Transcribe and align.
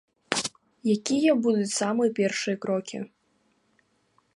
Якія 0.95 1.31
будуць 1.43 1.69
самыя 1.81 2.09
першыя 2.21 2.55
крокі? 2.65 2.97